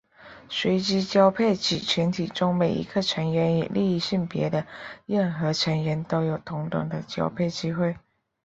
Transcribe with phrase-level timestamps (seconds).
[0.49, 4.65] 随机交配指群体中每一个成员与另一性别的
[5.05, 7.95] 任何成员都有同等的交配机会。